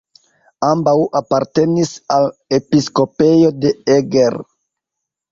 [0.67, 2.25] Ambaŭ apartenis al
[2.57, 4.39] episkopejo de Eger.